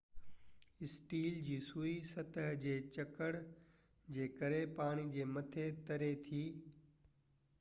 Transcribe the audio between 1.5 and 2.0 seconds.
سوئي